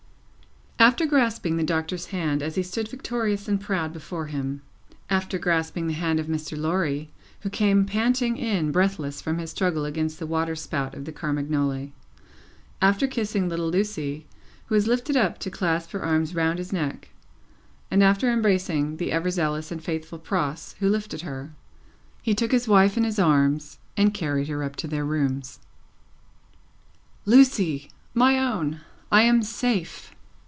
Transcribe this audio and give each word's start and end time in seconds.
After 0.79 1.05
grasping 1.05 1.57
the 1.57 1.63
Doctor's 1.63 2.07
hand, 2.07 2.41
as 2.41 2.55
he 2.55 2.63
stood 2.63 2.87
victorious 2.87 3.47
and 3.47 3.61
proud 3.61 3.93
before 3.93 4.25
him; 4.25 4.63
after 5.11 5.37
grasping 5.37 5.85
the 5.85 5.93
hand 5.93 6.19
of 6.19 6.25
Mr. 6.25 6.57
Lorry, 6.57 7.11
who 7.41 7.51
came 7.51 7.85
panting 7.85 8.35
in 8.35 8.71
breathless 8.71 9.21
from 9.21 9.37
his 9.37 9.51
struggle 9.51 9.85
against 9.85 10.17
the 10.17 10.25
waterspout 10.25 10.95
of 10.95 11.05
the 11.05 11.11
Carmagnole; 11.11 11.91
after 12.81 13.05
kissing 13.05 13.47
little 13.47 13.69
Lucie, 13.69 14.25
who 14.65 14.73
was 14.75 14.87
lifted 14.87 15.15
up 15.15 15.37
to 15.41 15.51
clasp 15.51 15.91
her 15.91 16.01
arms 16.01 16.33
round 16.33 16.57
his 16.57 16.73
neck; 16.73 17.09
and 17.91 18.01
after 18.01 18.31
embracing 18.31 18.97
the 18.97 19.11
ever 19.11 19.29
zealous 19.29 19.71
and 19.71 19.83
faithful 19.83 20.17
Pross 20.17 20.73
who 20.79 20.89
lifted 20.89 21.21
her; 21.21 21.51
he 22.23 22.33
took 22.33 22.51
his 22.51 22.67
wife 22.67 22.97
in 22.97 23.03
his 23.03 23.19
arms, 23.19 23.77
and 23.95 24.15
carried 24.15 24.47
her 24.47 24.63
up 24.63 24.75
to 24.77 24.87
their 24.87 25.05
rooms. 25.05 25.59
"Lucie! 27.27 27.91
My 28.15 28.39
own! 28.39 28.81
I 29.11 29.21
am 29.21 29.43
safe." 29.43 30.15